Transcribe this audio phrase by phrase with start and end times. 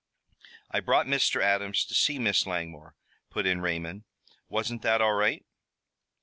[0.71, 1.43] "I brought Mr.
[1.43, 2.95] Adams to see Miss Langmore,"
[3.29, 4.03] put in Raymond.
[4.49, 5.45] "Wasn't that all right?"